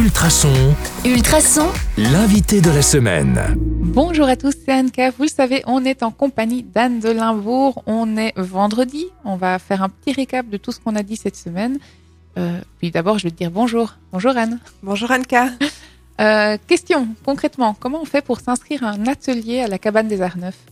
Ultrason, 0.00 0.74
Ultrason, 1.04 1.68
l'invité 1.98 2.62
de 2.62 2.70
la 2.70 2.80
semaine. 2.80 3.38
Bonjour 3.58 4.28
à 4.28 4.36
tous, 4.36 4.54
c'est 4.64 4.72
Anka. 4.72 5.10
Vous 5.10 5.24
le 5.24 5.28
savez, 5.28 5.62
on 5.66 5.84
est 5.84 6.02
en 6.02 6.10
compagnie 6.10 6.62
d'Anne 6.62 7.00
de 7.00 7.10
Limbourg. 7.10 7.82
On 7.84 8.16
est 8.16 8.32
vendredi. 8.34 9.04
On 9.26 9.36
va 9.36 9.58
faire 9.58 9.82
un 9.82 9.90
petit 9.90 10.14
récap 10.14 10.48
de 10.48 10.56
tout 10.56 10.72
ce 10.72 10.80
qu'on 10.80 10.96
a 10.96 11.02
dit 11.02 11.16
cette 11.16 11.36
semaine. 11.36 11.78
Euh, 12.38 12.62
puis 12.78 12.90
d'abord, 12.90 13.18
je 13.18 13.24
vais 13.24 13.30
te 13.30 13.36
dire 13.36 13.50
bonjour. 13.50 13.96
Bonjour 14.10 14.34
Anne. 14.38 14.58
Bonjour 14.82 15.10
Anka. 15.10 15.48
Euh, 16.20 16.56
question, 16.66 17.08
concrètement, 17.22 17.76
comment 17.78 18.00
on 18.00 18.06
fait 18.06 18.22
pour 18.22 18.40
s'inscrire 18.40 18.84
à 18.84 18.92
un 18.92 19.06
atelier 19.06 19.60
à 19.60 19.68
la 19.68 19.78
cabane 19.78 20.08
des 20.08 20.22
Arts 20.22 20.38
Neufs? 20.38 20.64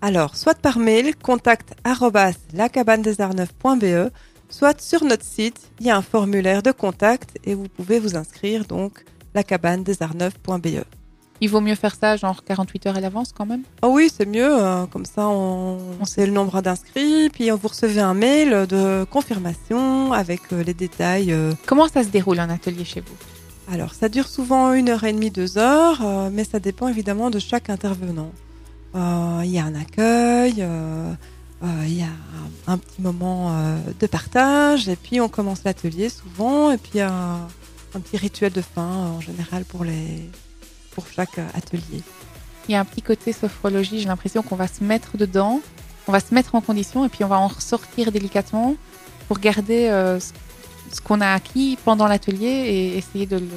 Alors, 0.00 0.34
soit 0.34 0.58
par 0.58 0.80
mail, 0.80 1.14
contact 1.14 1.74
arobase 1.84 2.38
lacabanedesartneufs.be, 2.52 4.10
soit 4.52 4.80
sur 4.80 5.02
notre 5.04 5.24
site, 5.24 5.60
il 5.80 5.86
y 5.86 5.90
a 5.90 5.96
un 5.96 6.02
formulaire 6.02 6.62
de 6.62 6.70
contact 6.70 7.38
et 7.44 7.54
vous 7.54 7.66
pouvez 7.68 7.98
vous 7.98 8.16
inscrire 8.16 8.64
donc 8.64 9.04
lacabanedesartneufs.be. 9.34 10.84
Il 11.40 11.48
vaut 11.50 11.60
mieux 11.60 11.74
faire 11.74 11.96
ça 11.96 12.16
genre 12.16 12.44
48 12.44 12.86
heures 12.86 12.96
à 12.96 13.00
l'avance 13.00 13.32
quand 13.32 13.46
même? 13.46 13.62
Oh 13.82 13.88
oui, 13.92 14.08
c'est 14.16 14.26
mieux, 14.26 14.62
euh, 14.62 14.86
comme 14.86 15.04
ça 15.04 15.26
on, 15.26 15.78
on 16.00 16.04
sait 16.04 16.24
le 16.26 16.32
nombre 16.32 16.60
d'inscrits, 16.62 17.30
puis 17.30 17.50
vous 17.50 17.66
recevez 17.66 18.00
un 18.00 18.14
mail 18.14 18.66
de 18.68 19.04
confirmation 19.10 20.12
avec 20.12 20.40
euh, 20.52 20.62
les 20.62 20.74
détails. 20.74 21.32
euh. 21.32 21.52
Comment 21.66 21.88
ça 21.88 22.04
se 22.04 22.10
déroule 22.10 22.38
un 22.38 22.50
atelier 22.50 22.84
chez 22.84 23.00
vous? 23.00 23.16
Alors, 23.72 23.94
ça 23.94 24.08
dure 24.08 24.28
souvent 24.28 24.72
une 24.72 24.88
heure 24.88 25.02
et 25.04 25.12
demie, 25.12 25.30
deux 25.30 25.56
heures, 25.56 26.02
mais 26.32 26.44
ça 26.44 26.58
dépend 26.58 26.88
évidemment 26.88 27.30
de 27.30 27.38
chaque 27.38 27.70
intervenant. 27.70 28.30
Il 28.94 29.50
y 29.50 29.58
a 29.58 29.64
un 29.64 29.74
accueil, 29.74 30.66
il 31.86 31.98
y 31.98 32.02
a 32.02 32.06
un, 32.06 32.72
un 32.74 32.78
petit 32.78 33.00
moment 33.00 33.50
euh, 33.52 33.78
de 34.00 34.06
partage, 34.06 34.88
et 34.88 34.96
puis 34.96 35.20
on 35.20 35.28
commence 35.28 35.62
l'atelier 35.64 36.08
souvent, 36.08 36.70
et 36.72 36.76
puis 36.78 37.00
un, 37.00 37.46
un 37.94 38.00
petit 38.00 38.16
rituel 38.16 38.52
de 38.52 38.62
fin 38.62 38.82
euh, 38.90 39.08
en 39.16 39.20
général 39.20 39.64
pour, 39.64 39.84
les, 39.84 40.28
pour 40.92 41.06
chaque 41.06 41.38
euh, 41.38 41.46
atelier. 41.54 42.02
Il 42.68 42.72
y 42.72 42.74
a 42.74 42.80
un 42.80 42.84
petit 42.84 43.02
côté 43.02 43.32
sophrologie, 43.32 44.00
j'ai 44.00 44.08
l'impression 44.08 44.42
qu'on 44.42 44.56
va 44.56 44.68
se 44.68 44.82
mettre 44.84 45.16
dedans, 45.16 45.60
on 46.08 46.12
va 46.12 46.20
se 46.20 46.34
mettre 46.34 46.54
en 46.54 46.60
condition 46.60 47.04
et 47.04 47.08
puis 47.08 47.22
on 47.24 47.28
va 47.28 47.38
en 47.38 47.48
ressortir 47.48 48.10
délicatement 48.12 48.74
pour 49.28 49.38
garder 49.38 49.88
euh, 49.88 50.18
ce, 50.20 51.00
qu'on 51.00 51.20
a 51.20 51.32
acquis 51.32 51.78
pendant 51.84 52.06
l'atelier 52.08 52.46
et 52.48 52.98
essayer 52.98 53.26
de 53.26 53.36
le, 53.38 53.48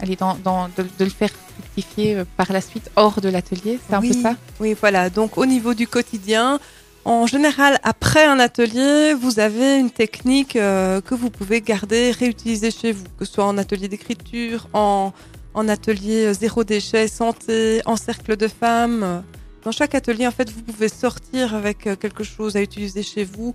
aller 0.00 0.16
dans, 0.16 0.36
dans- 0.36 0.68
de, 0.68 0.82
de 0.98 1.04
le 1.04 1.10
faire 1.10 1.30
fructifier 1.30 2.16
euh, 2.16 2.24
par 2.36 2.52
la 2.52 2.60
suite 2.60 2.90
hors 2.96 3.20
de 3.20 3.28
l'atelier. 3.28 3.78
C'est 3.88 3.94
un 3.94 4.00
oui, 4.00 4.12
peu 4.12 4.22
ça? 4.22 4.36
Oui, 4.60 4.76
voilà. 4.80 5.10
Donc 5.10 5.36
au 5.36 5.46
niveau 5.46 5.74
du 5.74 5.86
quotidien, 5.88 6.60
en 7.04 7.26
général, 7.26 7.78
après 7.82 8.24
un 8.24 8.38
atelier, 8.38 9.14
vous 9.14 9.40
avez 9.40 9.78
une 9.78 9.90
technique 9.90 10.56
euh, 10.56 11.00
que 11.00 11.14
vous 11.14 11.30
pouvez 11.30 11.60
garder, 11.60 12.10
réutiliser 12.10 12.70
chez 12.70 12.92
vous, 12.92 13.04
que 13.18 13.24
ce 13.24 13.32
soit 13.32 13.46
en 13.46 13.56
atelier 13.56 13.88
d'écriture, 13.88 14.68
en, 14.72 15.12
en 15.54 15.68
atelier 15.68 16.26
euh, 16.26 16.34
zéro 16.34 16.64
déchet, 16.64 17.08
santé, 17.08 17.80
en 17.86 17.96
cercle 17.96 18.36
de 18.36 18.48
femmes. 18.48 19.22
Dans 19.64 19.72
chaque 19.72 19.94
atelier, 19.94 20.26
en 20.26 20.30
fait, 20.30 20.50
vous 20.50 20.62
pouvez 20.62 20.88
sortir 20.88 21.54
avec 21.54 21.86
euh, 21.86 21.96
quelque 21.96 22.24
chose 22.24 22.56
à 22.56 22.60
utiliser 22.62 23.02
chez 23.02 23.24
vous 23.24 23.54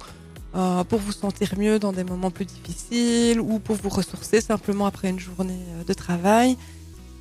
pour 0.88 1.00
vous 1.00 1.12
sentir 1.12 1.56
mieux 1.58 1.80
dans 1.80 1.92
des 1.94 2.04
moments 2.04 2.30
plus 2.30 2.46
difficiles 2.46 3.42
ou 3.42 3.58
pour 3.58 3.76
vous 3.76 3.90
ressourcer 3.90 4.40
simplement 4.40 4.86
après 4.86 5.10
une 5.10 5.20
journée 5.20 5.58
de 5.88 5.94
travail. 5.96 6.58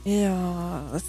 Et 0.04 0.26
euh, 0.26 0.30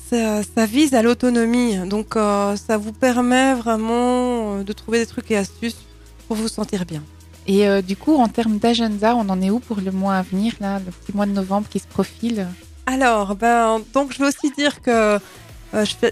ça, 0.09 0.43
ça 0.43 0.65
vise 0.67 0.93
à 0.93 1.01
l'autonomie. 1.01 1.77
Donc, 1.87 2.15
euh, 2.15 2.55
ça 2.55 2.77
vous 2.77 2.93
permet 2.93 3.55
vraiment 3.55 4.57
euh, 4.57 4.63
de 4.63 4.71
trouver 4.71 4.99
des 4.99 5.07
trucs 5.07 5.31
et 5.31 5.37
astuces 5.37 5.79
pour 6.27 6.37
vous 6.37 6.47
sentir 6.47 6.85
bien. 6.85 7.01
Et 7.47 7.67
euh, 7.67 7.81
du 7.81 7.95
coup, 7.97 8.15
en 8.15 8.27
termes 8.27 8.59
d'agenda, 8.59 9.15
on 9.15 9.27
en 9.29 9.41
est 9.41 9.49
où 9.49 9.59
pour 9.59 9.81
le 9.81 9.91
mois 9.91 10.15
à 10.15 10.21
venir, 10.21 10.53
là, 10.61 10.79
le 10.79 10.91
petit 10.91 11.15
mois 11.15 11.25
de 11.25 11.31
novembre 11.31 11.67
qui 11.69 11.79
se 11.79 11.87
profile? 11.87 12.47
Alors, 12.85 13.35
ben, 13.35 13.81
donc 13.93 14.13
je 14.13 14.19
veux 14.19 14.27
aussi 14.27 14.51
dire 14.51 14.81
que 14.81 15.17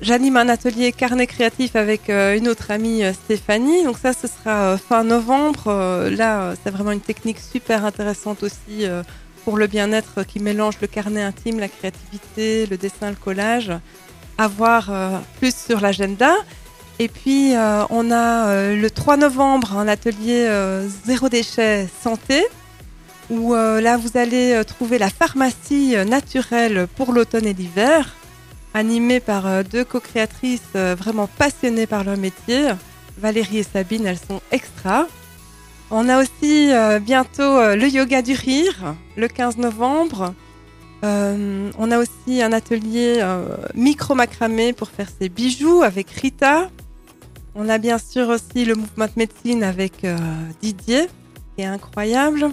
j'anime 0.02 0.38
un 0.38 0.50
atelier 0.50 0.92
carnet 0.92 1.28
créatif 1.28 1.76
avec 1.76 2.10
une 2.10 2.48
autre 2.48 2.72
amie, 2.72 3.04
Stéphanie. 3.14 3.84
Donc 3.84 3.98
ça, 3.98 4.14
ce 4.14 4.28
sera 4.28 4.78
fin 4.78 5.04
novembre. 5.04 6.10
Là, 6.10 6.54
c'est 6.64 6.72
vraiment 6.72 6.92
une 6.92 7.02
technique 7.02 7.40
super 7.40 7.86
intéressante 7.86 8.42
aussi 8.42 8.86
pour 9.44 9.58
le 9.58 9.68
bien-être 9.68 10.24
qui 10.24 10.40
mélange 10.40 10.76
le 10.82 10.88
carnet 10.88 11.22
intime, 11.22 11.60
la 11.60 11.68
créativité, 11.68 12.66
le 12.66 12.78
dessin, 12.78 13.10
le 13.10 13.16
collage. 13.16 13.72
À 14.38 14.48
voir 14.48 14.90
euh, 14.90 15.20
plus 15.40 15.56
sur 15.56 15.82
l'agenda. 15.82 16.34
Et 17.00 17.08
puis, 17.08 17.56
euh, 17.56 17.84
on 17.90 18.12
a 18.12 18.48
euh, 18.48 18.76
le 18.76 18.90
3 18.90 19.18
novembre 19.18 19.78
un 19.78 19.88
atelier 19.88 20.50
zéro 21.06 21.30
déchet 21.30 21.88
santé 22.04 22.44
où 23.30 23.54
là 23.54 23.96
vous 23.96 24.18
allez 24.18 24.62
trouver 24.68 24.98
la 24.98 25.10
pharmacie 25.10 25.96
naturelle 26.06 26.88
pour 26.98 27.14
l'automne 27.14 27.46
et 27.46 27.54
l'hiver, 27.54 28.14
animée 28.74 29.22
par 29.22 29.64
deux 29.64 29.86
co-créatrices 29.86 30.74
vraiment 30.74 31.28
passionnées 31.28 31.88
par 31.88 32.04
leur 32.04 32.18
métier. 32.18 32.72
Valérie 33.18 33.60
et 33.60 33.64
Sabine, 33.64 34.06
elles 34.06 34.18
sont 34.18 34.42
extra. 34.52 35.08
On 35.94 36.08
a 36.08 36.22
aussi 36.22 36.72
euh, 36.72 37.00
bientôt 37.00 37.42
euh, 37.42 37.76
le 37.76 37.86
yoga 37.90 38.22
du 38.22 38.34
rire, 38.34 38.96
le 39.18 39.28
15 39.28 39.58
novembre. 39.58 40.34
Euh, 41.04 41.70
on 41.78 41.92
a 41.92 42.00
aussi 42.00 42.42
un 42.42 42.54
atelier 42.54 43.18
euh, 43.20 43.58
micro-macramé 43.76 44.72
pour 44.72 44.88
faire 44.88 45.10
ses 45.10 45.28
bijoux 45.28 45.82
avec 45.84 46.10
Rita. 46.10 46.70
On 47.56 47.68
a 47.68 47.78
bien 47.78 47.98
sûr 47.98 48.30
aussi 48.30 48.64
le 48.64 48.76
mouvement 48.76 49.08
de 49.08 49.12
médecine 49.18 49.64
avec 49.64 50.06
Didier, 50.62 51.08
qui 51.56 51.64
est 51.64 51.66
incroyable. 51.66 52.52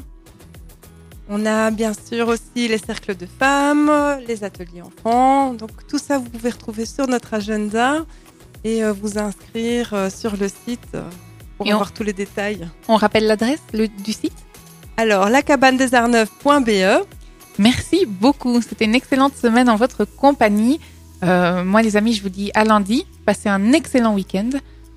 On 1.29 1.47
a 1.47 1.71
bien 1.71 1.93
sûr 1.93 2.27
aussi 2.27 2.67
les 2.67 2.79
cercles 2.79 3.15
de 3.15 3.27
femmes, 3.27 3.93
les 4.27 4.43
ateliers 4.43 4.83
enfants. 4.83 5.55
Donc 5.55 5.87
tout 5.87 5.99
ça, 5.99 6.19
vous 6.19 6.29
pouvez 6.29 6.51
retrouver 6.51 6.85
sur 6.85 7.07
notre 7.07 7.35
agenda 7.35 8.05
et 8.65 8.83
vous 8.91 9.19
inscrire 9.19 10.11
sur 10.11 10.37
le 10.37 10.49
site 10.49 10.97
pour 11.59 11.67
Et 11.67 11.75
on- 11.75 11.85
tous 11.85 12.03
les 12.05 12.13
détails. 12.15 12.67
On 12.89 12.97
rappelle 12.97 13.27
l'adresse 13.27 13.61
le- 13.75 13.89
du 13.89 14.13
site 14.13 14.33
Alors, 14.97 15.29
lacabanedesartneufs.be. 15.29 17.05
Merci 17.59 18.07
beaucoup. 18.07 18.63
C'était 18.63 18.85
une 18.87 18.95
excellente 18.95 19.37
semaine 19.37 19.69
en 19.69 19.77
votre 19.77 20.05
compagnie. 20.05 20.81
Euh, 21.25 21.65
moi, 21.65 21.83
les 21.83 21.97
amis, 21.97 22.13
je 22.15 22.23
vous 22.23 22.29
dis 22.29 22.51
à 22.55 22.65
lundi. 22.65 23.05
Passez 23.27 23.49
un 23.49 23.73
excellent 23.73 24.15
week-end. 24.15 24.51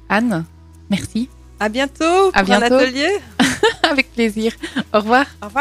Anne, 0.10 0.46
merci. 0.90 1.28
À 1.60 1.70
bientôt 1.70 2.30
À 2.34 2.44
pour 2.44 2.54
un 2.54 2.60
bientôt. 2.60 2.76
atelier. 2.76 3.10
Avec 3.90 4.12
plaisir. 4.14 4.54
Au 4.94 5.00
revoir. 5.00 5.26
Au 5.42 5.48
revoir. 5.48 5.60